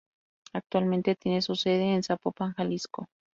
Actualmente 0.53 1.13
tiene 1.15 1.43
su 1.43 1.53
sede 1.53 1.93
en 1.93 2.01
Zapopan, 2.01 2.53
Jalisco. 2.53 3.05